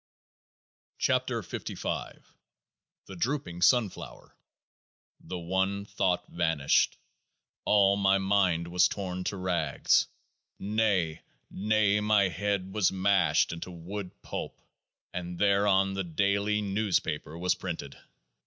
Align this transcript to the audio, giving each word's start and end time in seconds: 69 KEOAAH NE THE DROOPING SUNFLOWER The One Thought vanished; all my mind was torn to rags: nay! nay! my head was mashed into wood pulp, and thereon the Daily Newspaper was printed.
69 0.97 1.43
KEOAAH 1.43 1.73
NE 2.15 2.19
THE 3.05 3.15
DROOPING 3.15 3.61
SUNFLOWER 3.61 4.35
The 5.19 5.37
One 5.37 5.85
Thought 5.85 6.27
vanished; 6.27 6.97
all 7.65 7.97
my 7.97 8.17
mind 8.17 8.69
was 8.69 8.87
torn 8.87 9.23
to 9.25 9.37
rags: 9.37 10.07
nay! 10.57 11.21
nay! 11.51 11.99
my 11.99 12.29
head 12.29 12.73
was 12.73 12.91
mashed 12.91 13.53
into 13.53 13.69
wood 13.69 14.19
pulp, 14.23 14.59
and 15.13 15.37
thereon 15.37 15.93
the 15.93 16.03
Daily 16.03 16.63
Newspaper 16.63 17.37
was 17.37 17.53
printed. 17.53 17.95